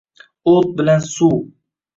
[0.53, 1.37] O’t bilan suv